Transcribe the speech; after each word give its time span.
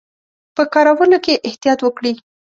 په 0.55 0.63
کارولو 0.73 1.17
کې 1.25 1.33
یې 1.37 1.41
احتیاط 1.47 1.79
وکړي. 1.83 2.13